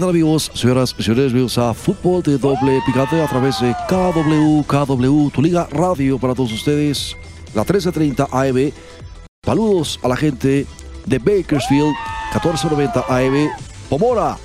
[0.00, 1.26] tal amigos, señoras y señores?
[1.26, 6.34] Bienvenidos a Fútbol de Doble Picante a través de KW, KW, tu liga radio para
[6.34, 7.16] todos ustedes,
[7.54, 8.72] la 1330 AM.
[9.44, 10.66] Saludos a la gente
[11.06, 11.94] de Bakersfield,
[12.32, 13.50] 1490 AM,
[13.88, 14.36] Pomora,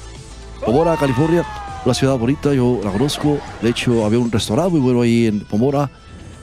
[0.64, 1.44] Pomora, California,
[1.84, 3.40] una ciudad bonita, yo la conozco.
[3.64, 5.90] De hecho, había un restaurante muy bueno ahí en Pomora.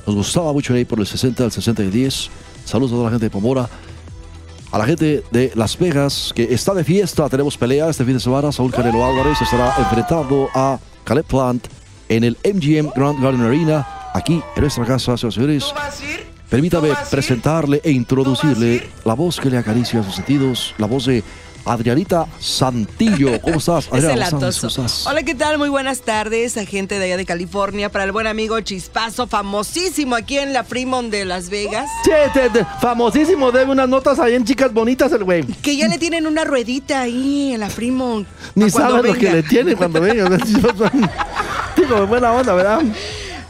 [0.05, 2.31] Nos gustaba mucho ahí por el 60 al 60 y 10.
[2.65, 3.69] Saludos a toda la gente de Pomora.
[4.77, 8.21] A la gente de Las Vegas, que está de fiesta, tenemos pelea este fin de
[8.21, 8.53] semana.
[8.53, 11.67] Saúl Canelo Álvarez estará enfrentando a Caleb Plant
[12.11, 15.73] en el MGM Grand Garden Arena, aquí en nuestra casa, señores.
[16.51, 21.25] Permítame presentarle e introducirle la voz que le acaricia sus sentidos, la voz de
[21.67, 23.41] Adrianita Santillo.
[23.41, 24.25] ¿Cómo estás, Es Adriana?
[24.27, 24.59] el ¿Cómo estás?
[24.65, 24.77] atoso.
[24.77, 25.07] ¿Cómo estás?
[25.07, 25.59] Hola, ¿qué tal?
[25.59, 27.91] Muy buenas tardes a gente de allá de California.
[27.91, 31.91] Para el buen amigo Chispazo, famosísimo aquí en la Fremont de Las Vegas.
[32.05, 35.45] Che, te- te- famosísimo, debe unas notas ahí en chicas bonitas el güey.
[35.45, 38.27] Que ya le tienen una ruedita ahí en la Fremont.
[38.55, 40.29] Ni sabe lo que le tiene cuando venga.
[41.77, 42.81] Digo, buena onda, ¿verdad?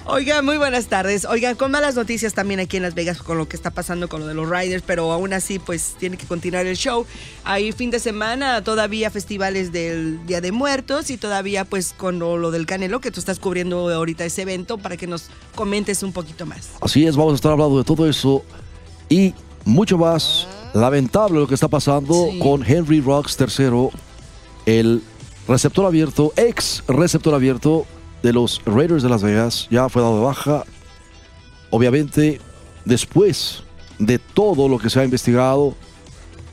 [0.09, 1.25] Oigan, muy buenas tardes.
[1.25, 4.21] Oigan, con malas noticias también aquí en Las Vegas con lo que está pasando con
[4.21, 7.05] lo de los Riders, pero aún así, pues tiene que continuar el show.
[7.43, 12.37] Hay fin de semana, todavía festivales del Día de Muertos y todavía, pues, con lo,
[12.39, 15.25] lo del Canelo, que tú estás cubriendo ahorita ese evento, para que nos
[15.57, 16.69] comentes un poquito más.
[16.81, 18.45] Así es, vamos a estar hablando de todo eso
[19.09, 19.34] y
[19.65, 20.47] mucho más.
[20.73, 22.39] Lamentable lo que está pasando Sí.
[22.39, 23.89] con Henry Rocks III,
[24.67, 25.03] el
[25.49, 27.87] receptor abierto, ex receptor abierto
[28.26, 29.69] de los Raiders de Las Vegas.
[29.70, 30.64] Ya fue dado de baja.
[31.70, 32.41] Obviamente,
[32.84, 33.62] después
[33.98, 35.75] de todo lo que se ha investigado,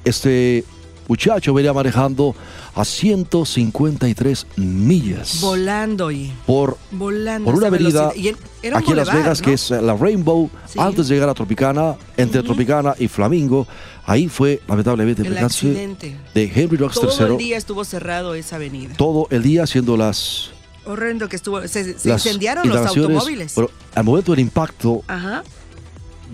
[0.05, 0.63] este
[1.07, 2.33] muchacho venía manejando
[2.75, 7.45] a 153 millas Volando y por volando.
[7.45, 8.15] por una avenida velocidad.
[8.23, 9.45] Y en- era un aquí en Las Vegas, ¿no?
[9.45, 10.79] que es eh, la Rainbow, Sí.
[10.79, 13.67] antes de llegar a Tropicana, entre Tropicana y Flamingo.
[14.05, 16.15] Ahí fue, lamentablemente, el el accidente.
[16.33, 17.37] de Henry Rocks Todo el III.
[17.37, 18.95] día estuvo cerrado esa avenida.
[18.97, 20.51] Todo el día haciendo las,
[20.85, 21.65] Horrendo que estuvo.
[21.67, 23.53] Se, incendiaron los automóviles.
[23.55, 25.43] Pero al momento del impacto, Ajá.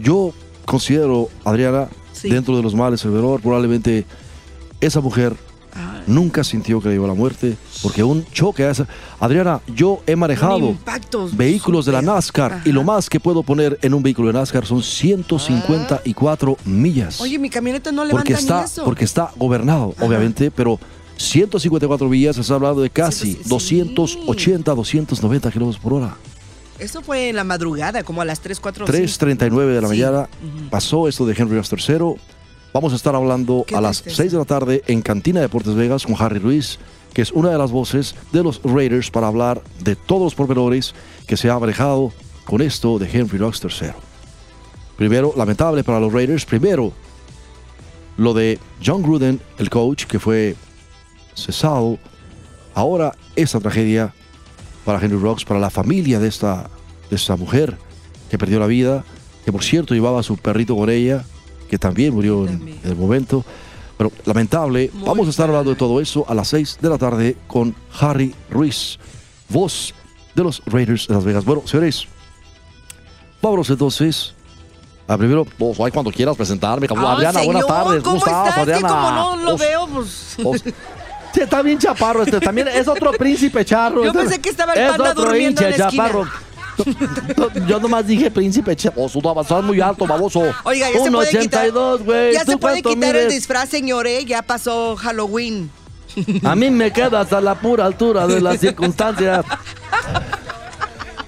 [0.02, 0.34] yo
[0.66, 2.30] considero, Adriana, Sí.
[2.30, 4.06] dentro de los males, el menor, probablemente
[4.82, 5.36] esa mujer
[5.76, 8.88] Ah, nunca sintió que le iba a la muerte, porque un choque a esa...
[9.20, 10.76] Adriana, yo he manejado
[11.34, 12.02] vehículos de la.
[12.02, 12.70] NASCAR y Ajá.
[12.72, 17.22] lo más que puedo poner en un vehículo de NASCAR son 154 millas.
[17.22, 18.84] Oye, mi camioneta no levanta porque está, ni eso.
[18.84, 20.06] porque está gobernado, Ajá.
[20.06, 20.80] obviamente, pero
[21.20, 23.50] 154 millas, se está hablando de casi Sí, sí.
[23.50, 26.16] 280, 290 kilómetros por hora.
[26.80, 29.94] Eso fue en la madrugada, como a las 3, 4, 3.39 de la Sí.
[29.94, 30.30] mañana
[30.70, 32.16] pasó esto de Henry Rocks III.
[32.74, 34.24] Vamos a estar hablando Qué a las tristeza.
[34.24, 36.78] 6 de la tarde en Cantina Deportes Vegas con Harry Ruiz,
[37.14, 40.94] que es una de las voces de los Raiders para hablar de todos los pormenores
[41.28, 42.14] que se ha manejado
[42.46, 43.90] con esto de Henry Rocks III.
[44.96, 46.94] Primero, lamentable para los Raiders, primero
[48.18, 50.56] lo de John Gruden, el coach, que fue
[51.36, 51.98] cesado.
[52.76, 54.14] Ahora esta tragedia
[54.86, 56.70] para Henry Rocks, para la familia de esta,
[57.10, 57.78] de esta mujer
[58.30, 59.04] que perdió la vida,
[59.46, 61.24] que por cierto llevaba a su perrito con ella,
[61.70, 62.80] que también murió en, También.
[62.84, 63.44] en el momento.
[63.98, 66.98] Pero lamentable, Muy vamos a estar hablando de todo eso a las 6 de la
[66.98, 68.98] tarde con Harry Ruiz,
[69.50, 69.94] voz
[70.36, 71.44] de los Raiders de Las Vegas.
[71.44, 72.08] Bueno, señores,
[73.42, 74.34] vámonos entonces.
[75.08, 76.88] A primero, vos, cuando quieras presentarme.
[76.96, 78.04] Ah, Adriana, buenas señor, tardes.
[78.04, 78.88] ¿Cómo estás, Adriana?
[78.88, 80.38] como no lo Vos- veo, pues.
[80.44, 80.64] vos-
[81.34, 82.40] Sí, está bien chaparro este.
[82.40, 84.02] También es otro príncipe charro.
[84.04, 86.04] Yo Este- pensé que estaba el es panda otro durmiendo en la esquina.
[86.08, 86.28] chaparro.
[87.68, 88.76] Yo nomás dije príncipe.
[88.96, 90.42] Vos, tú estás muy alto, baboso.
[90.64, 91.68] Oiga, ya se puede quitar.
[91.70, 92.34] 1.82, güey.
[92.34, 94.24] Ya ¿Tú se puede quitar el disfraz, señor, ¿eh?
[94.26, 95.70] Ya pasó Halloween.
[96.44, 99.46] A mí me quedas a la pura altura de las circunstancias.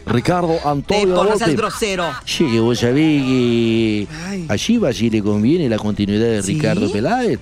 [0.05, 1.55] Ricardo Te Antonio no seas Volpi.
[1.55, 2.05] grosero.
[2.25, 4.07] Sí, vos sabés que
[4.49, 6.53] a Chivas sí le conviene la continuidad de ¿Sí?
[6.55, 7.39] Ricardo Peláez.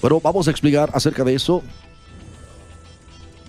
[0.00, 1.62] Bueno, vamos a explicar acerca de eso.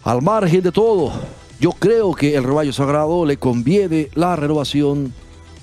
[0.03, 1.13] Al margen de todo,
[1.59, 5.13] yo creo que el rebaño sagrado le conviene la renovación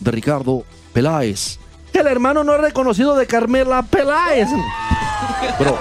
[0.00, 0.64] de Ricardo
[0.94, 1.58] Peláez.
[1.92, 4.48] El hermano no reconocido de Carmela Peláez.
[5.58, 5.78] Pero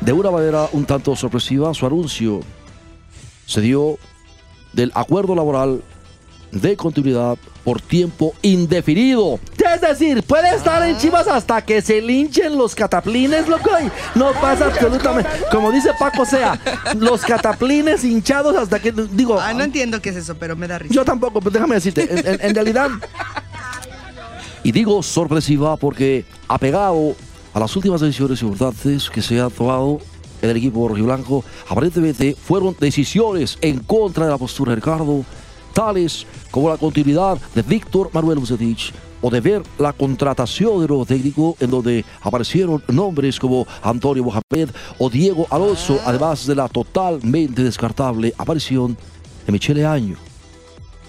[0.00, 2.40] de una manera un tanto sorpresiva, su anuncio
[3.46, 3.96] se dio
[4.74, 5.82] del acuerdo laboral
[6.52, 9.40] de continuidad por tiempo indefinido.
[9.74, 13.70] Es decir, puede estar en Chivas hasta que se linchen los cataplines, loco.
[14.14, 15.30] No pasa absolutamente.
[15.50, 16.60] Como dice Paco Sea,
[16.98, 18.92] los cataplines hinchados hasta que.
[18.92, 19.40] Digo.
[19.40, 20.94] Ah, no entiendo qué es eso, pero me da risa.
[20.94, 22.08] Yo tampoco, pero déjame decirte,
[22.46, 22.90] en, realidad,
[24.62, 27.16] y digo sorpresiva porque apegado
[27.54, 30.00] a las últimas decisiones importantes que se han tomado
[30.42, 35.24] en el equipo rojiblanco, aparentemente fueron decisiones en contra de la postura de Ricardo,
[35.72, 41.06] tales como la continuidad de Víctor Manuel Bucetich o de ver la contratación de nuevo
[41.06, 47.62] técnico en donde aparecieron nombres como Antonio Mohamed o Diego Alonso, además de la totalmente
[47.62, 48.96] descartable aparición
[49.46, 50.16] de Michele Año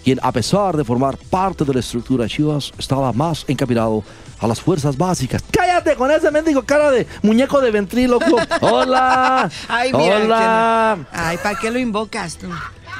[0.03, 4.03] quien a pesar de formar parte de la estructura de Chivas, estaba más encaminado
[4.39, 5.41] a las fuerzas básicas.
[5.49, 8.37] Cállate con ese mendigo cara de muñeco de ventríloco.
[8.61, 9.49] Hola.
[9.69, 10.17] Ay, mira.
[10.17, 10.97] Hola.
[10.97, 11.07] no.
[11.11, 12.47] Ay, ¿para qué lo invocas tú?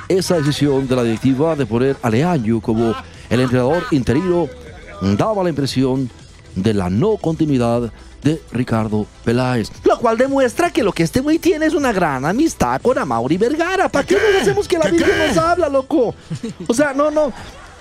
[0.10, 2.94] Esa decisión de la directiva de poner a Leaño como
[3.30, 4.48] el entrenador interino
[5.18, 6.10] daba la impresión
[6.56, 7.92] de la no continuidad
[8.22, 9.70] de Ricardo Peláez.
[9.84, 13.38] Lo cual demuestra que lo que este güey tiene es una gran amistad con Amaury
[13.38, 13.90] Vergara.
[13.90, 16.16] ¿Para qué nos hacemos que la Virgen nos habla, loco?
[16.68, 17.34] O sea, no, no.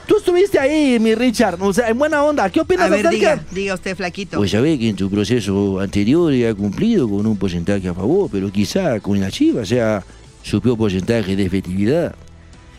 [0.06, 1.62] Tú estuviste ahí, mi Richard.
[1.62, 2.50] O sea, en buena onda.
[2.50, 3.36] ¿Qué opinas A ver, acerca?
[3.36, 4.36] diga, diga usted, flaquito.
[4.38, 8.50] Pues sabe que en su proceso anterior ha cumplido con un porcentaje a favor, pero
[8.50, 10.02] quizá con la Chivas sea
[10.42, 12.14] su peor porcentaje de efectividad.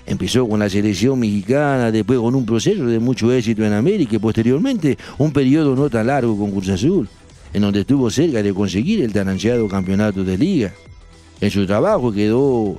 [0.06, 4.20] Empezó con la selección mexicana, después con un proceso de mucho éxito en América y
[4.20, 7.08] posteriormente un periodo no tan largo con Cruz Azul,
[7.54, 10.74] en donde estuvo cerca de conseguir el tan ansiado campeonato de liga.
[11.40, 12.78] En su trabajo quedó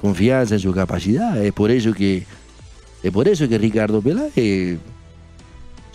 [0.00, 2.26] confianza en su capacidad, es por eso que
[3.02, 4.78] es por eso que Ricardo Peláez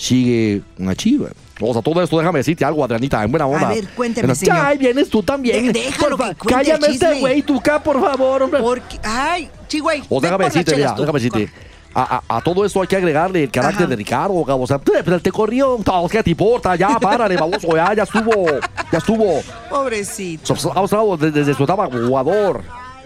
[0.04, 1.32] sigue con la Chivas.
[1.62, 3.70] O sea, todo esto, déjame decirte algo, Adrianita, en buena onda.
[3.70, 4.56] ver, cuénteme, En- señor.
[4.56, 5.68] Ya, ahí vienes tú también.
[5.68, 8.60] De- déjalo Por que el Cállame este güey, tú acá, por favor, hombre.
[8.60, 10.04] Porque, ay, chigüey.
[10.10, 11.50] O déjame decirte, mira, déjame decirte.
[11.96, 13.90] A, a- a todo esto hay que agregarle el carácter Ajá.
[13.92, 14.64] de Ricardo, cabrón.
[14.64, 15.78] O sea, te corrió.
[16.10, 16.76] ¿Qué te importa?
[16.76, 17.76] Ya, párale, baboso.
[17.76, 18.46] Ya, ya estuvo.
[18.92, 19.42] Ya estuvo.
[19.70, 20.54] Pobrecito.
[20.56, 22.62] Hemos hablado desde, su etapa jugador.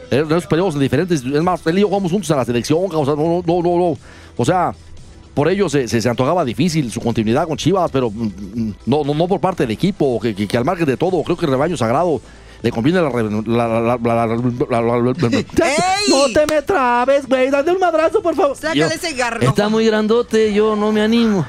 [0.09, 1.21] Eh, Nos peleamos en diferentes.
[1.21, 2.83] Es más, él y yo jugamos juntos a la selección.
[2.87, 3.01] cabrón.
[3.01, 3.97] O sea, no, no, no, no.
[4.37, 4.73] O sea,
[5.37, 8.23] por ello se, se, se antojaba difícil su continuidad con Chivas, pero mm,
[8.55, 11.21] mm, no, no, no por parte del equipo, que, que, que al margen de todo,
[11.21, 12.19] creo que el rebaño sagrado
[12.63, 13.09] le conviene la.
[13.11, 16.09] la, la, la, la- la- la- la- la- ¡Ey!
[16.09, 17.51] No te me trabes, güey.
[17.51, 18.57] Dale un madrazo, por favor.
[18.57, 19.41] Sácale ese garro.
[19.47, 21.45] Está muy grandote, yo no me animo.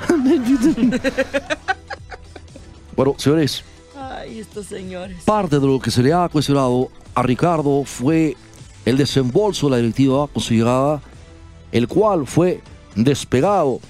[2.94, 3.64] Bueno, señores,
[3.96, 5.16] Ay, estos señores.
[5.24, 8.36] parte de lo que se le ha cuestionado a Ricardo fue
[8.84, 11.00] el desembolso de la directiva con su llegada,
[11.72, 12.60] el cual fue
[13.04, 13.80] despegado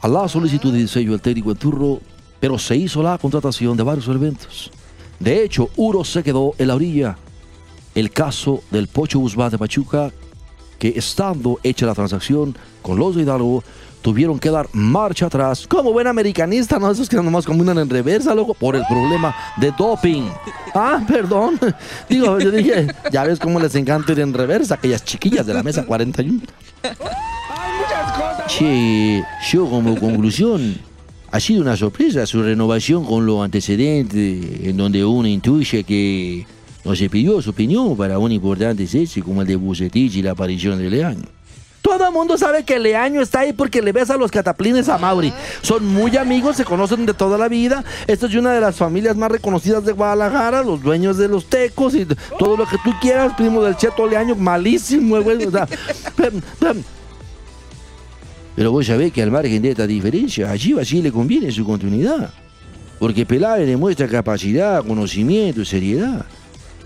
[0.00, 2.00] a la solicitud de diseño del técnico en turno,
[2.40, 4.70] pero se hizo la contratación de varios elementos.
[5.18, 7.16] De hecho, uno se quedó en la orilla.
[7.94, 10.12] El caso del Pocho Guzmán de Pachuca,
[10.78, 13.64] que estando hecha la transacción con los de Hidalgo,
[14.02, 16.90] tuvieron que dar marcha atrás Como buen americanista, ¿no?
[16.90, 18.54] Esos que nomás combinan en reversa, loco.
[18.54, 20.28] por el problema de doping.
[20.74, 21.58] Ah, perdón.
[22.08, 25.62] Digo, yo dije, ya ves cómo les encanta ir en reversa, aquellas chiquillas de la
[25.62, 26.40] mesa 41.
[28.46, 30.76] Che, yo como conclusión,
[31.32, 36.46] ha sido una sorpresa su renovación con los antecedentes, en donde uno intuye que
[36.84, 40.30] no se pidió su opinión para un importante cese como el de Bucetich y la
[40.30, 41.24] aparición de Leaño.
[41.82, 45.32] Todo el mundo sabe que Leaño está ahí porque le besa los cataplines a Mauri.
[45.62, 47.84] Son muy amigos, se conocen de toda la vida.
[48.06, 51.94] Esto es una de las familias más reconocidas de Guadalajara, los dueños de los tecos
[51.94, 52.06] y
[52.38, 55.44] todo lo que tú quieras, primo del Cheto Leaño, malísimo, güey.
[55.44, 55.68] O sea.
[58.56, 61.64] Pero vos sabés que al margen de esta diferencia, a Chivas sí le conviene su
[61.64, 62.30] continuidad.
[62.98, 66.24] Porque Peláez demuestra capacidad, conocimiento y seriedad.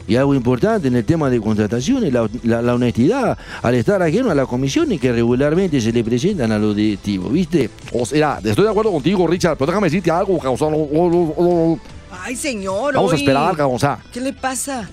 [0.09, 4.29] Y algo importante en el tema de contrataciones, la, la- la honestidad al estar ajeno
[4.31, 7.71] a las comisiones que regularmente se le presentan a los directivos, ¿viste?
[7.93, 10.55] O sea, estoy de acuerdo contigo, Richard, pero déjame decirte algo, cabrón.
[10.55, 11.35] O sea, no- no- no-
[11.69, 11.81] no-
[12.25, 12.95] Ay, señor.
[12.95, 13.77] vamos a esperar, cabrón.
[13.77, 14.91] O sea, ¿Qué le pasa?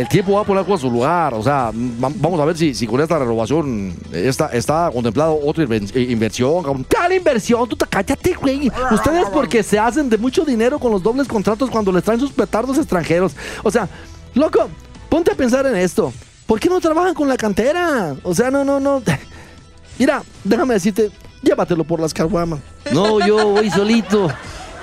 [0.00, 1.34] El tiempo va a poner cosas en su lugar.
[1.34, 5.64] O sea, va- vamos a ver si, si con esta renovación está, está contemplado otra
[5.64, 6.84] eh, inversión.
[6.84, 7.68] ¿Cuál inversión?
[7.68, 8.70] Tú te cállate, güey.
[8.90, 12.32] Ustedes porque se hacen de mucho dinero con los dobles contratos cuando les traen sus
[12.32, 13.32] petardos extranjeros.
[13.62, 13.88] O sea,
[14.34, 14.68] loco,
[15.08, 16.12] ponte a pensar en esto.
[16.46, 18.14] ¿Por qué no trabajan con la cantera?
[18.22, 19.02] O sea, no, no, no.
[19.98, 21.10] Mira, déjame decirte,
[21.42, 22.60] llévatelo por las caguamas.
[22.92, 24.28] No, yo voy solito.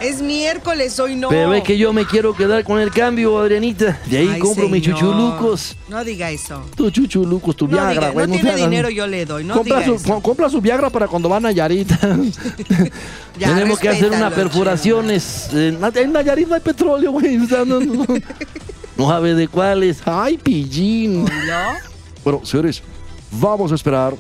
[0.02, 1.30] Es miércoles, hoy no.
[1.30, 4.00] Pero es que yo me quiero quedar con el cambio, Adrianita.
[4.08, 5.76] De ahí Ay, compro mis chuchulucos.
[5.88, 6.66] No diga eso.
[6.76, 8.28] Tu chuchulucos, tu No, Viagra, diga, güey.
[8.28, 9.44] no tiene dinero, yo le doy.
[9.44, 10.22] No compra, diga su, eso.
[10.22, 11.92] compra su Viagra para cuando van a Nayarit.
[13.38, 15.50] Ya, Tenemos que hacer unas perforaciones.
[15.54, 17.38] eh, en Nayarit no hay petróleo, güey.
[17.38, 18.06] O sea, no, no.
[18.98, 20.00] no sabe de cuáles.
[20.06, 21.26] Ay, pillín.
[21.28, 21.66] chino.
[22.24, 22.82] Bueno, señores,
[23.32, 24.16] vamos a esperar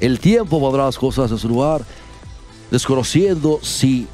[0.00, 1.82] El tiempo pondrá las cosas en su lugar,
[2.70, 4.06] desconociendo si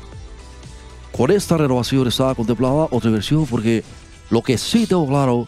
[1.16, 3.84] con esta renovación estaba contemplada otra versión, porque
[4.30, 5.46] lo que sí tengo claro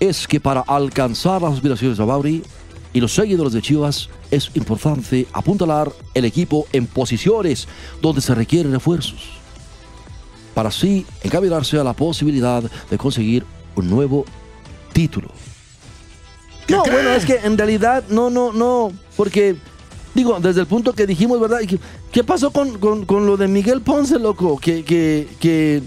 [0.00, 2.42] es que para alcanzar las aspiraciones de Mauri
[2.92, 7.66] y los seguidores de Chivas es importante apuntalar el equipo en posiciones
[8.02, 9.30] donde se requieren refuerzos,
[10.52, 14.26] para así encaminarse a la posibilidad de conseguir un nuevo
[14.92, 15.28] título.
[16.68, 19.56] No, bueno, es que en realidad no, no, no, porque
[20.14, 21.58] digo, desde el punto que dijimos, ¿verdad?
[21.68, 21.78] ¿Qué,
[22.10, 24.58] qué pasó con, con- con lo de Miguel Ponce, loco?
[24.58, 25.82] Que, que, que,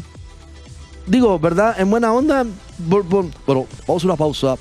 [1.08, 1.80] digo, ¿verdad?
[1.80, 2.46] En buena onda,
[2.78, 3.32] bueno,
[3.88, 4.56] vamos a una pausa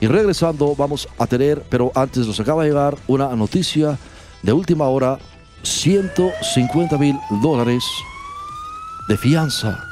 [0.00, 3.98] y regresando vamos a tener, pero antes nos acaba de llegar una noticia
[4.42, 5.18] de última hora,
[5.64, 7.82] 150 mil dólares
[9.08, 9.84] de fianza.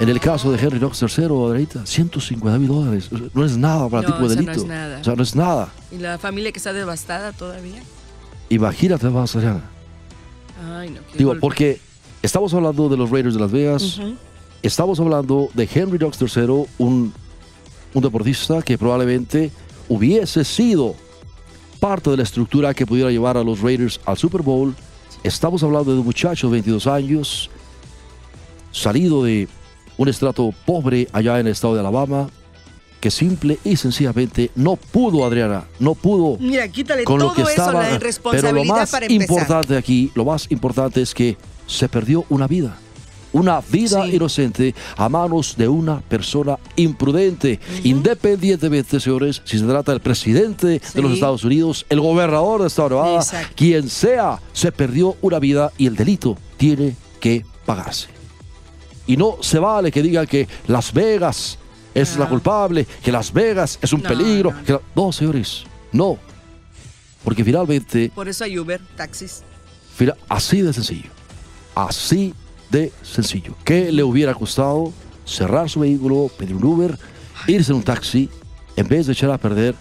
[0.00, 3.08] En el caso de Henry Knox III, Adriana, 150 mil dólares.
[3.32, 4.62] No es nada para el No, tipo de eso no delito.
[4.64, 4.98] es nada.
[5.00, 5.68] O sea, no es nada.
[5.92, 7.80] Y la familia que está devastada todavía.
[8.54, 9.62] Imagínate más, Adriana.
[10.64, 11.00] Ay, no.
[11.14, 11.40] Digo, golpe.
[11.40, 11.80] porque
[12.22, 14.00] estamos hablando de los Raiders de Las Vegas,
[14.62, 17.12] estamos hablando de Henry Knox III, un,
[17.94, 19.50] un deportista que probablemente
[19.88, 20.94] hubiese sido
[21.80, 24.72] parte de la estructura que pudiera llevar a los Raiders al Super Bowl.
[25.24, 27.50] Estamos hablando de un muchacho de 22 años,
[28.70, 29.48] salido de
[29.96, 32.28] un estrato pobre allá en el estado de Alabama,
[33.04, 37.42] que simple y sencillamente no pudo, Adriana, no pudo Mira, quítale con todo lo que
[37.42, 37.82] eso, estaba.
[37.86, 37.98] la
[38.30, 42.78] Pero lo más para importante aquí, lo más importante es que se perdió una vida.
[43.34, 44.14] Una vida Sí.
[44.16, 47.60] inocente a manos de una persona imprudente.
[47.82, 51.12] Independientemente, señores, si se trata del presidente de los.
[51.12, 53.52] Estados Unidos, el gobernador de Estado de Nevada, Exacto.
[53.54, 58.06] quien sea, se perdió una vida y el delito tiene que pagarse.
[59.06, 61.58] Y no se vale que digan que Las Vegas
[61.94, 62.28] es la Ah.
[62.28, 64.52] culpable, que Las Vegas es un No, peligro.
[64.52, 66.18] no, que la- no, señores, no.
[67.22, 69.42] Porque finalmente, Por eso hay Uber, taxis.
[70.28, 71.08] así de sencillo.
[71.74, 72.34] Así
[72.70, 73.54] de sencillo.
[73.64, 74.92] ¿Qué le hubiera costado
[75.24, 76.98] cerrar su vehículo, pedir un Uber,
[77.46, 78.28] irse en un taxi,
[78.76, 79.74] en vez de echar a perder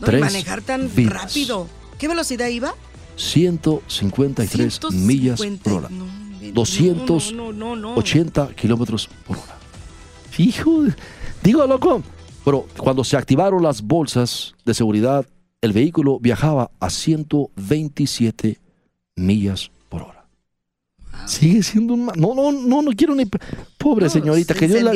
[0.00, 1.12] No, tres manejar tan vidas?
[1.22, 1.66] rápido.
[1.98, 2.74] ¿Qué velocidad iba?
[3.16, 5.62] 153 millas 150.
[5.64, 5.88] por hora.
[5.90, 7.94] No, hombre, 200 no, no, no, no.
[7.96, 9.57] 80 kilómetros por hora.
[10.38, 10.84] Hijo,
[11.42, 12.02] digo loco.
[12.44, 15.26] Pero cuando se activaron las bolsas de seguridad,
[15.60, 18.58] el vehículo viajaba a 127
[19.16, 20.24] millas por hora.
[21.26, 22.06] Sigue siendo un...
[22.06, 23.24] No, no, no, no quiero ni...
[23.76, 24.92] Pobre No, señorita, se que Dios, la,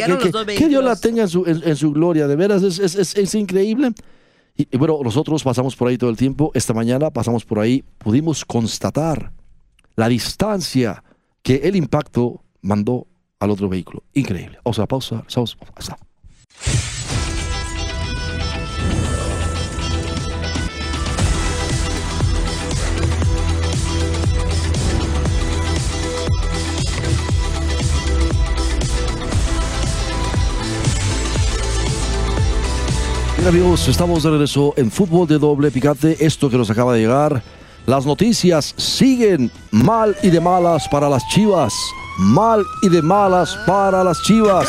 [0.57, 3.17] que, Dios la tenga en su, en- en su gloria, de veras, es, es- es-
[3.17, 3.93] es increíble.
[4.57, 6.53] Y, y bueno, nosotros pasamos por ahí todo el tiempo.
[6.55, 9.33] Esta mañana pasamos por ahí, pudimos constatar
[9.97, 11.03] la distancia
[11.43, 13.07] que el impacto mandó
[13.43, 14.05] al otro vehículo.
[14.15, 14.59] Increíble.
[14.63, 15.99] O sea, pausa, pausa, está.
[33.37, 36.25] Bien amigos, estamos de regreso en fútbol de doble picante.
[36.25, 37.43] Esto que nos acaba de llegar.
[37.87, 41.75] Las noticias siguen mal y de malas para las chivas.
[42.19, 44.69] Mal y de malas para las chivas.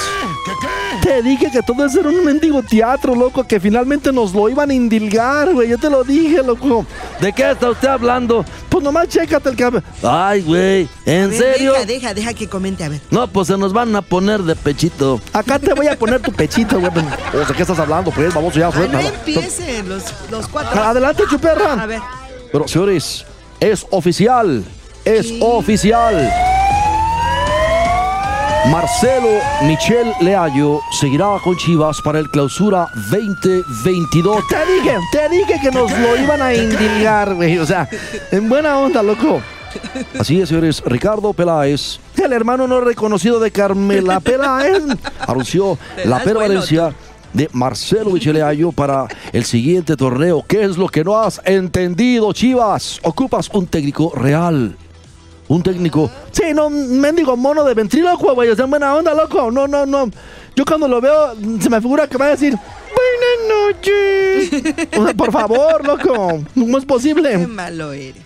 [1.01, 4.69] Te dije que todo eso era un mendigo teatro, loco, que finalmente nos lo iban
[4.69, 5.67] a indilgar, güey.
[5.67, 6.85] Yo te lo dije, loco.
[7.19, 8.45] ¿De qué está usted hablando?
[8.69, 9.83] Pues nomás chécate el cambio.
[10.01, 11.73] Ay, güey, ¿en A ver, serio?
[11.73, 13.01] Deja, deja, deja que comente, a ver.
[13.11, 15.19] No, pues se nos van a poner de pechito.
[15.33, 16.91] Acá te voy a poner tu pechito, güey.
[17.33, 18.09] O sea, ¿qué estás hablando?
[18.11, 20.81] Pues vamos ya, no empiecen los, los cuatro.
[20.81, 21.85] Adelante, A chuperra.
[21.85, 21.99] ver.
[22.51, 23.25] Pero, señores,
[23.59, 24.63] es oficial.
[25.03, 25.39] Es ¿Qué?
[25.41, 26.31] oficial.
[28.71, 34.47] Marcelo Michel Leayo seguirá con Chivas para el clausura 2022.
[34.47, 37.57] Te dije, te dije que nos lo iban a indilgar, güey.
[37.57, 37.87] O sea,
[38.31, 39.41] en buena onda, loco.
[40.17, 40.81] Así es, señores.
[40.85, 44.83] Ricardo Peláez, el hermano no reconocido de Carmela Peláez,
[45.27, 46.93] anunció la das bueno, permanencia
[47.33, 50.43] de Marcelo Micheleayo para el siguiente torneo.
[50.47, 52.99] ¿Qué es lo que no has entendido, Chivas?
[53.03, 54.77] Ocupas un técnico real.
[55.47, 56.09] Un técnico.
[56.31, 58.49] Sí, no, mendigo mono de ventrílocuo, güey.
[58.49, 59.51] O sea, en buena onda, loco.
[59.51, 60.09] No, no, no.
[60.55, 62.53] Yo cuando lo veo, se me figura que va a decir.
[62.55, 64.97] Buenas noches.
[64.97, 66.43] O sea, por favor, loco.
[66.53, 67.37] ¿Cómo es Qué posible?
[67.47, 68.23] malo eres.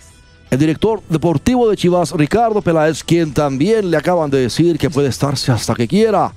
[0.50, 5.08] El director deportivo de Chivas, Ricardo Peláez, quien también le acaban de decir que puede
[5.08, 6.32] estarse hasta que quiera.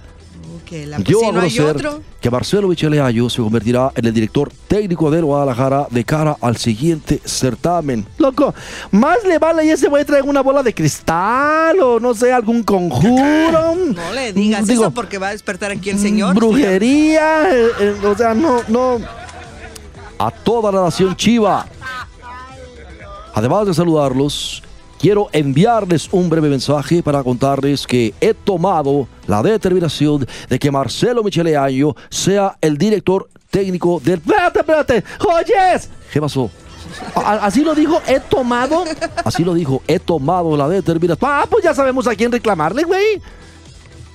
[0.65, 1.89] Que la Dio si a conocer
[2.20, 7.22] que Marcelo Micheleayo se convertirá en el director técnico del Guadalajara de cara al siguiente
[7.25, 8.05] certamen.
[8.17, 8.53] Loco,
[8.91, 12.63] más le vale y ese güey trae una bola de cristal o no sé, algún
[12.63, 13.75] conjuro.
[13.91, 16.36] No le digas Digo, eso porque va a despertar aquí el señor.
[16.36, 19.00] Brujería, eh, eh, o sea, no, no.
[20.17, 21.65] A toda la nación chiva
[23.34, 24.62] Además de saludarlos,
[25.01, 31.24] quiero enviarles un breve mensaje para contarles que he tomado la determinación de que Marcelo
[31.24, 34.20] Michele Año sea el director técnico del...
[34.20, 35.03] Espérate, espérate.
[35.27, 35.89] Oyes.
[36.13, 36.51] ¿Qué pasó?
[37.15, 38.84] Así lo dijo, he tomado.
[39.25, 41.31] Así lo dijo, he tomado la determinación.
[41.31, 43.22] Ah, pues ya sabemos a quién reclamarle, güey.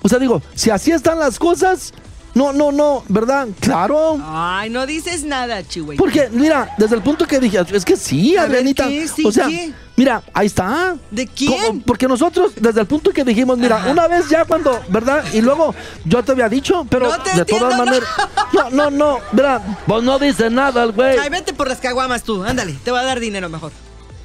[0.03, 1.93] O sea, digo, si así están las cosas,
[2.37, 3.49] no, no, no, ¿verdad?
[3.61, 4.21] Claro.
[4.23, 5.97] Ay, no dices nada, Chihuahua.
[5.97, 8.87] Porque, mira, desde el punto que dije, es que sí, A ver, Adrianita.
[8.89, 9.09] ¿qué?
[9.09, 9.73] Sí, o sea, ¿qué?
[9.97, 10.97] mira, ahí está.
[11.11, 11.67] ¿De quién?
[11.67, 13.91] Como- porque nosotros, desde el punto que dijimos, mira, Ajá.
[13.91, 15.25] una vez ya cuando, ¿verdad?
[15.33, 15.75] Y luego
[16.05, 17.85] yo te había dicho, pero No te de entiendo, todas no.
[17.87, 18.09] maneras.
[18.53, 19.63] No, no, no, ¿verdad?
[19.87, 21.17] Pues no dice nada el güey.
[21.19, 23.73] Ay, vete por las caguamas tú, ándale, te voy a dar dinero mejor.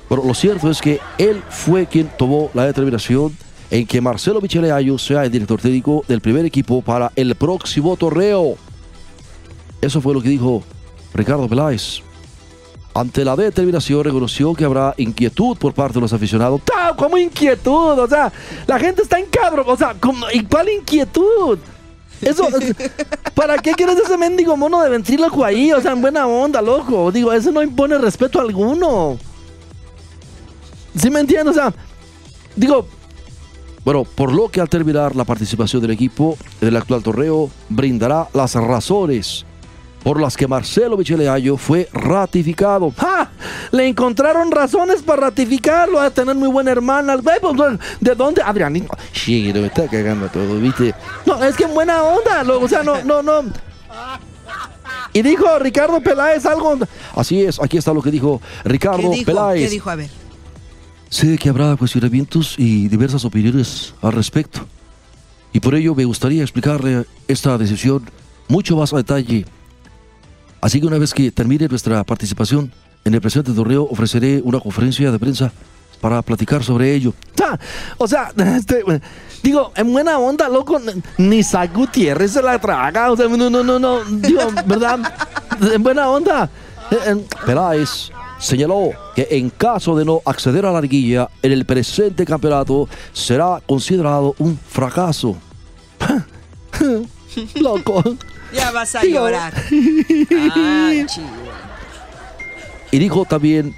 [0.09, 3.33] Pero lo cierto es que él fue quien tomó la determinación
[3.71, 7.95] en que Marcelo Michele Ayo sea el director técnico del primer equipo para el próximo
[7.95, 8.55] torneo.
[9.81, 10.61] Eso fue lo que dijo
[11.13, 12.01] Ricardo Peláez.
[12.93, 16.59] Ante la determinación reconoció que habrá inquietud por parte de los aficionados.
[16.75, 17.97] ¡Ah, ¿Cómo inquietud?
[17.97, 18.31] O sea,
[18.67, 19.63] la gente está en cabro.
[19.65, 21.57] O sea, ¿cómo- ¿y cuál inquietud?
[22.21, 22.47] Eso,
[23.33, 25.71] ¿para qué quieres ese mendigo mono de ventríloco ahí?
[25.71, 27.09] O sea, en buena onda, loco.
[27.13, 29.17] Digo, eso no impone respeto alguno.
[30.95, 31.51] ¿Sí me entiendes?
[31.51, 31.73] O sea,
[32.57, 32.85] digo,
[33.83, 38.27] bueno, por lo que al terminar la participación del equipo en el actual torneo, brindará
[38.33, 39.45] las razones
[40.03, 42.91] por las que Marcelo Michele Ayo fue ratificado.
[42.97, 43.29] ¡Ja!
[43.71, 47.17] Le encontraron razones para ratificarlo, a tener muy buena hermana.
[47.19, 48.41] Pues, ¿De dónde?
[48.41, 48.87] Adrianito.
[49.13, 50.95] Sí, me está cagando todo, ¿viste?
[51.25, 53.43] No, es que en buena onda, lo- o sea, no, no, no.
[55.13, 56.79] Y dijo Ricardo Peláez algo.
[57.15, 59.25] Así es, aquí está lo que dijo Ricardo ¿Qué dijo?
[59.25, 59.63] Peláez.
[59.65, 59.89] ¿Qué dijo?
[59.89, 60.09] A ver.
[61.11, 64.61] Sé que habrá cuestionamientos y diversas opiniones al respecto.
[65.51, 68.09] Y por ello me gustaría explicarle esta decisión
[68.47, 69.45] mucho más a detalle.
[70.61, 72.71] Así que una vez que termine nuestra participación
[73.03, 75.51] en el presente torneo, ofreceré una conferencia de prensa
[75.99, 77.13] para platicar sobre ello.
[77.43, 77.59] Ah,
[77.97, 78.81] O sea, este,
[79.43, 80.79] digo, en buena onda, loco,
[81.17, 83.11] ni Sa Gutiérrez se la traga.
[83.11, 84.99] O sea, no, no, no, no, digo, ¿verdad?
[85.73, 86.49] En buena onda.
[86.89, 91.63] Eh, eh, Peláez señaló que en caso de no acceder a la liguilla en el
[91.65, 95.37] presente campeonato será considerado un fracaso.
[97.55, 98.03] Loco.
[98.53, 99.53] Ya vas a llorar.
[99.71, 101.53] Ay, Chihuahua.
[102.91, 103.73] Y dijo también,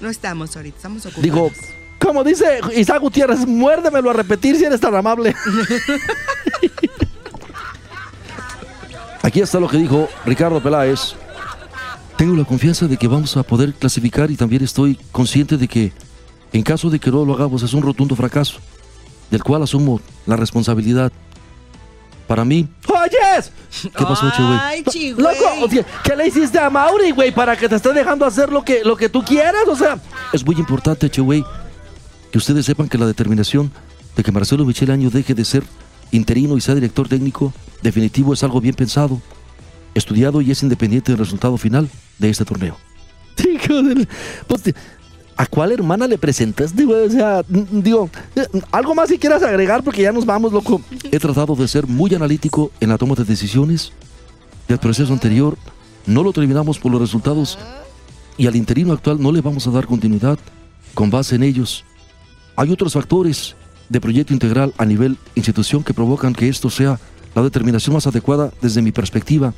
[0.00, 1.22] No estamos ahorita, estamos ocupados.
[1.22, 1.50] dijo,
[1.98, 5.34] como dice Isaac Gutiérrez, muérdemelo a repetir si eres tan amable.
[9.22, 11.14] Aquí está lo que dijo Ricardo Peláez.
[12.20, 15.90] Tengo la confianza de que vamos a poder clasificar y también estoy consciente de que
[16.52, 18.58] en caso de que no lo hagamos es un rotundo fracaso,
[19.30, 21.10] del cual asumo la responsabilidad.
[22.26, 22.68] Para mí...
[22.88, 23.50] ¡Oyes!
[23.84, 24.42] ¿Qué pasó, che?
[24.42, 25.34] Ay, chi, güey.
[25.34, 27.32] Loco, o sea, ¿qué le hiciste a Mauri, güey?
[27.32, 29.98] Para que te esté dejando hacer lo que, lo que tú quieras, o sea...
[30.34, 31.42] Es muy importante, che, güey,
[32.30, 33.72] que ustedes sepan que la determinación
[34.14, 35.64] de que Marcelo Michel Año deje de ser
[36.10, 39.22] interino y sea director técnico definitivo es algo bien pensado,
[39.94, 42.76] estudiado y es independiente del resultado final de este torneo.
[44.46, 44.62] Pues,
[45.36, 47.06] ¿A cuál hermana le presentaste, güey?
[47.06, 50.82] O sea, digo, eh, algo más si quieras agregar porque ya nos vamos, loco.
[51.10, 53.92] He tratado de ser muy analítico en la toma de decisiones
[54.68, 55.56] del proceso anterior.
[56.04, 57.58] No lo terminamos por los resultados
[58.36, 60.38] y al interino actual no le vamos a dar continuidad
[60.92, 61.84] con base en ellos.
[62.56, 63.56] Hay otros factores
[63.88, 67.00] de proyecto integral a nivel institución que provocan que esto sea
[67.34, 69.52] la determinación más adecuada desde mi perspectiva.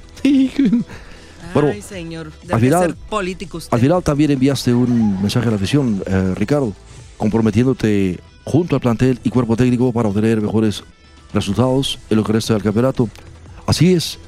[1.54, 2.32] Bueno, Ay, señor.
[2.42, 3.74] Debe al final- ser político usted.
[3.74, 6.72] Al final también enviaste un mensaje a la afición, eh, Ricardo,
[7.18, 10.82] comprometiéndote junto al plantel y cuerpo técnico para obtener mejores
[11.34, 13.08] resultados en lo que resta del campeonato.
[13.66, 14.18] Así es.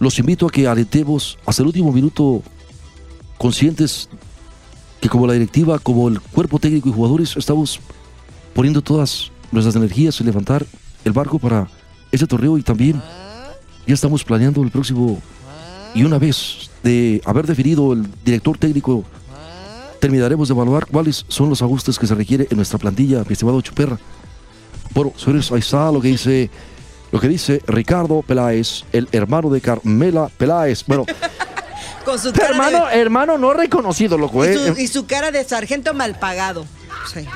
[0.00, 2.42] Los invito a que alentemos hasta el último minuto
[3.36, 4.08] conscientes
[5.00, 7.78] que como la directiva, como el cuerpo técnico y jugadores estamos
[8.54, 10.66] poniendo todas nuestras energías en levantar
[11.04, 11.68] el barco para
[12.12, 13.02] ese torneo y también
[13.86, 15.20] ya estamos planeando el próximo
[15.94, 19.04] y una vez de haber definido el director técnico,
[20.00, 23.60] terminaremos de evaluar cuáles son los ajustes que se requiere en nuestra plantilla, mi estimado
[23.60, 23.98] Chuperra.
[24.94, 26.50] Bueno, señores, ahí está lo que dice,
[27.10, 30.84] lo que dice Ricardo Peláez, el hermano de Carmela Peláez.
[30.86, 31.04] Bueno,
[32.04, 33.00] Con su cara hermano, de...
[33.00, 34.74] hermano no reconocido, loco, y, eh.
[34.78, 36.64] y su cara de sargento mal pagado.
[37.12, 37.26] Sí.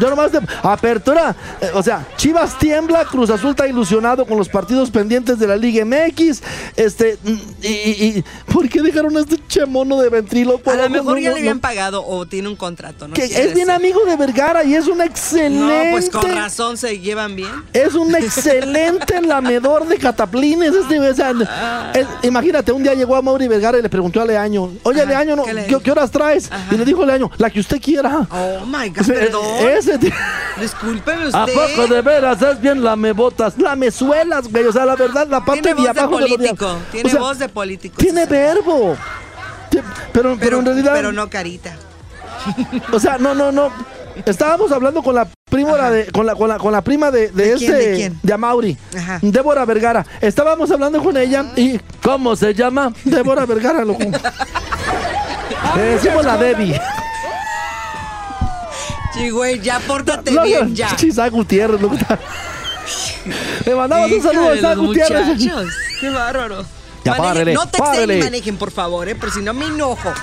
[0.00, 4.48] Yo nomás de apertura, eh, o sea, Chivas tiembla, Cruz Azul está ilusionado con los
[4.48, 6.42] partidos pendientes de la Liga MX.
[6.76, 10.60] Este, mm, y, ¿por qué dejaron a este chemono de ventrilo?
[10.66, 13.14] A lo mejor ya le habían pagado o tiene un contrato, ¿no?
[13.14, 15.50] Que es bien amigo de Vergara y es un excelente.
[15.86, 17.50] No, pues con razón se llevan bien.
[17.72, 20.72] Es un excelente lamedor de cataplines.
[20.74, 21.92] Este, o sea, Ah.
[21.94, 25.08] es- imagínate, un día llegó a Mauri Vergara y le preguntó a Leaño, oye Ajá,
[25.10, 25.44] Leaño, no,
[25.82, 26.50] ¿qué horas traes?
[26.50, 26.74] Ajá.
[26.74, 28.26] Y le dijo Leaño, la que usted quiera.
[28.30, 29.68] Oh my God, perdón.
[29.68, 30.14] ese tío-
[30.60, 31.38] Discúlpeme usted.
[31.38, 33.56] ¿A poco de veras es bien lamebotas?
[33.58, 34.64] Lamezuelas, güey.
[34.64, 36.64] O sea, la verdad, la parte Tiene de voz de abajo de los político.
[36.66, 36.88] diablos.
[36.90, 37.94] Tiene O sea, voz de político.
[37.98, 38.96] Tiene verbo.
[40.12, 40.92] Pero, pero, en realidad.
[40.94, 41.76] Pero no carita.
[42.92, 43.70] O sea, no, no, no.
[44.26, 45.90] Estábamos hablando con la prima Ajá.
[45.92, 48.20] de, con la, con la, con la prima de, de, ¿De este, quién, de quién?
[48.22, 49.18] de Amauri, Ajá.
[49.22, 50.04] Débora Vergara.
[50.20, 52.92] Estábamos hablando con ella y ¿cómo se llama?
[53.04, 54.00] Débora Vergara, loco.
[55.76, 56.80] Le decimos la Debbie.
[59.14, 60.96] Sí, güey, ya pórtate No, bien, ya.
[61.02, 61.96] Isaac Gutiérrez, loco.
[63.66, 65.26] Le mandamos un saludo a los Gutiérrez.
[65.26, 65.66] muchachos.
[66.00, 66.64] Qué bárbaro.
[67.04, 68.18] Ya, Manejen- párele, no párele.
[68.18, 69.14] y manejen, por favor, ¿eh?
[69.14, 70.12] Por si no me enojo.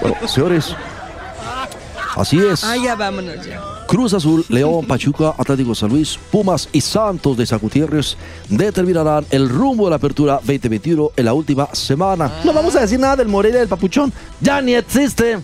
[0.00, 0.74] Bueno, señores,
[2.16, 2.64] así es.
[2.64, 3.60] Ah, ya vámonos ya.
[3.86, 8.16] Cruz Azul, León, Pachuca, Atlético San Luis, Pumas y Santos de San Gutiérrez
[8.48, 12.30] determinarán el rumbo de la apertura 2021 en la última semana.
[12.44, 14.12] No vamos a decir nada del Morelia del Papuchón.
[14.40, 15.38] Ya ni existe.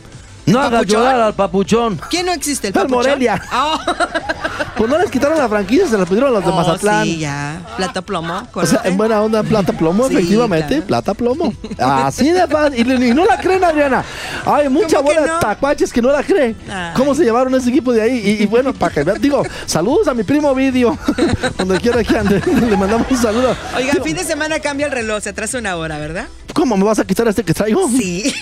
[0.46, 2.00] No hagas llorar al papuchón.
[2.10, 2.68] ¿Quién no existe?
[2.68, 2.96] ¿El papuchón?
[2.98, 3.40] Morelia.
[3.50, 3.78] Ah,
[4.76, 7.04] Pues no les quitaron la franquicia, se la pidieron a los de oh, Mazatlán.
[7.04, 7.60] sí, ya.
[7.76, 8.48] Plata plomo.
[8.54, 10.86] O sea, en buena onda, plata plomo, Sí, efectivamente, claro.
[10.86, 11.52] plata plomo.
[11.78, 12.90] Así de fácil.
[13.02, 14.02] Y, y no la creen, Adriana.
[14.46, 15.38] Hay mucha ¿Cómo que bola de no?
[15.40, 16.56] tacuaches que no la cree.
[16.70, 16.92] Ay.
[16.96, 18.36] ¿Cómo se llevaron ese equipo de ahí?
[18.40, 20.96] Y, y bueno, para que digo, saludos a mi primo Vidio.
[21.58, 23.54] Donde quiera que ande, le mandamos un saludo.
[23.76, 26.26] Oiga, fin de semana cambia el reloj, se atrasa una hora, ¿verdad?
[26.54, 27.86] ¿Cómo me vas a quitar este que traigo?
[27.88, 28.32] Sí.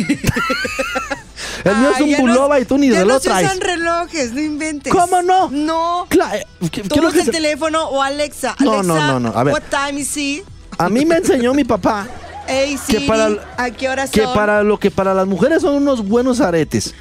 [1.65, 3.47] El mío es un buloba y tú ni ya de no lo se traes.
[3.47, 4.93] usan relojes, no inventes.
[4.93, 5.51] ¿Cómo no?
[5.51, 6.07] No.
[6.09, 8.55] Cla- eh, usas que el se- teléfono o Alexa.
[8.61, 9.55] No, Alexa, no, no, no, a ver.
[9.55, 10.45] What time is it?
[10.79, 12.07] A mí me enseñó mi papá
[12.47, 14.33] Hey, Siri, para- ¿a qué hora que son?
[14.35, 16.95] para lo que para las mujeres son unos buenos aretes.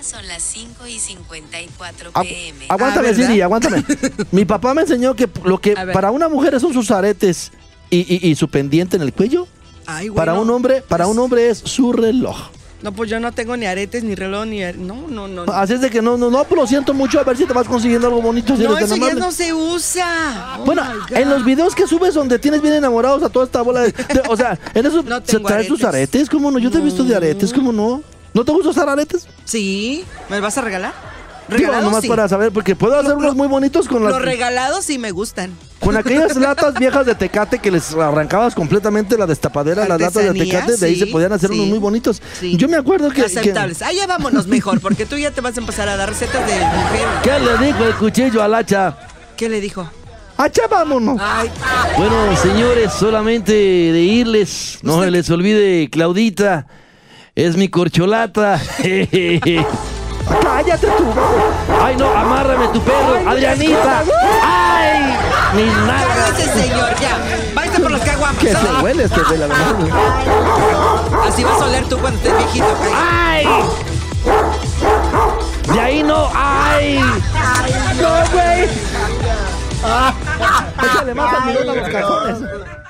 [0.00, 2.66] Son las 5 y 54 Agu- pm.
[2.68, 3.26] aguántame, Ah, ¿verdad?
[3.26, 3.84] Siri, aguántame.
[4.32, 5.94] Mi papá me enseñó que lo que A ver.
[5.94, 7.52] para una mujer son sus aretes
[7.90, 9.46] y, y- y su pendiente en el cuello.
[9.86, 12.36] Ay, Para bueno, un hombre, para pues- un hombre es su reloj.
[12.84, 14.60] No, pues yo no tengo ni aretes, ni reloj, ni...
[14.74, 15.46] No, no, no.
[15.46, 17.18] No, Así es de que no, no, no, pero lo siento mucho.
[17.18, 18.54] A ver si te vas consiguiendo algo bonito.
[18.58, 20.58] Si No, eso ya no se usa.
[20.60, 21.16] Oh Bueno, my God.
[21.16, 24.22] en los videos que subes donde tienes bien enamorados a toda esta bola de, de-
[24.28, 25.84] o sea, en eso No se traen tus aretes.
[26.12, 26.58] aretes, ¿cómo no?
[26.58, 28.02] Yo te he visto de aretes, ¿cómo no?
[28.34, 29.26] ¿No te gusta usar aretes?
[29.46, 30.92] Sí, ¿me vas a regalar?
[31.48, 32.08] Digo, nomás sí.
[32.08, 35.10] para saber, porque puedo hacer Lo- unos muy bonitos con las Los regalados sí me
[35.10, 35.52] gustan.
[35.80, 40.32] Con aquellas latas viejas de tecate que les arrancabas completamente la destapadera, las latas de
[40.32, 42.22] tecate, de ahí se podían hacer sí, unos muy bonitos.
[42.40, 43.16] Yo me acuerdo que.
[43.16, 43.82] que- Aceptables.
[43.82, 46.54] Ah, ya vámonos mejor, porque tú ya te vas a empezar a dar recetas de
[46.54, 47.06] mujer.
[47.22, 48.96] ¿Qué le dijo el cuchillo al hacha?
[49.36, 49.88] ¿Qué le dijo?
[50.36, 51.18] ¡Acha, vámonos!
[51.22, 51.48] Ay,
[51.96, 56.66] Bueno, señores, solamente de irles, no se les olvide, Claudita,
[57.36, 58.60] es mi corcholata.
[60.42, 61.04] ¡Cállate tú!
[61.82, 64.04] Ay, no, amárrame tu perro, Adrianita.
[64.42, 65.16] Ay,
[65.54, 66.60] mis nalgas.
[66.60, 67.18] señor, ya.
[67.54, 68.38] Váyase por los caguamas.
[68.38, 69.74] Que se huele este de la verdad.
[71.26, 72.66] Así vas a oler tú cuando estés viejito.
[72.66, 72.94] cállate.
[72.96, 73.46] Ay.
[75.72, 76.98] De ahí no, ay.
[78.00, 78.68] ¡No, güey!
[80.82, 82.83] ¡Échale más almidón a los cajones!